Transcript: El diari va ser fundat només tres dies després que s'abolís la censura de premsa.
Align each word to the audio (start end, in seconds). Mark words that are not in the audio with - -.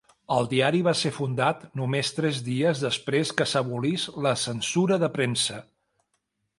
El 0.35 0.47
diari 0.53 0.79
va 0.87 0.93
ser 1.01 1.11
fundat 1.17 1.67
només 1.81 2.09
tres 2.21 2.41
dies 2.49 2.81
després 2.87 3.35
que 3.41 3.49
s'abolís 3.55 4.09
la 4.29 4.35
censura 4.49 5.03
de 5.07 5.15
premsa. 5.21 5.65